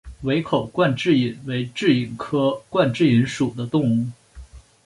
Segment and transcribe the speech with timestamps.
[0.23, 4.07] 围口冠蛭蚓为蛭蚓科冠蛭蚓属的动物。